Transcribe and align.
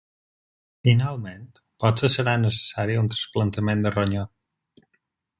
Finalment, 0.87 1.43
potser 1.83 2.09
serà 2.13 2.33
necessari 2.45 2.97
un 3.01 3.11
trasplantament 3.15 3.85
de 3.87 3.93
ronyó. 3.97 4.25